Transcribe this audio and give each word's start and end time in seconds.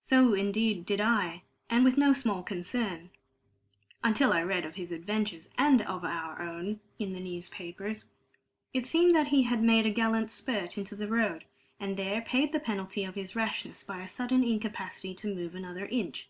So, 0.00 0.34
indeed, 0.34 0.84
did 0.84 1.00
I, 1.00 1.44
and 1.70 1.84
with 1.84 1.96
no 1.96 2.12
small 2.14 2.42
concern, 2.42 3.10
until 4.02 4.32
I 4.32 4.42
read 4.42 4.64
of 4.64 4.74
his 4.74 4.90
adventures 4.90 5.48
(and 5.56 5.80
our 5.82 6.42
own) 6.42 6.80
in 6.98 7.12
the 7.12 7.20
newspapers. 7.20 8.06
It 8.74 8.86
seemed 8.86 9.14
that 9.14 9.28
he 9.28 9.44
had 9.44 9.62
made 9.62 9.86
a 9.86 9.90
gallant 9.90 10.32
spurt 10.32 10.76
into 10.76 10.96
the 10.96 11.06
road, 11.06 11.44
and 11.78 11.96
there 11.96 12.22
paid 12.22 12.50
the 12.50 12.58
penalty 12.58 13.04
of 13.04 13.14
his 13.14 13.36
rashness 13.36 13.84
by 13.84 14.00
a 14.02 14.08
sudden 14.08 14.42
incapacity 14.42 15.14
to 15.14 15.32
move 15.32 15.54
another 15.54 15.86
inch. 15.86 16.28